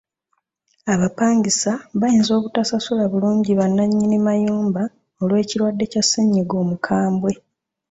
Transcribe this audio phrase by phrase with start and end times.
[0.93, 4.83] Abapangisa bayinza obutasasula bulungi ba nannyini mayumba
[5.21, 7.31] olw'ekirwadde kya ssennyiga omukambwe.